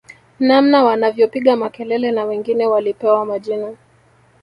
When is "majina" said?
3.25-3.73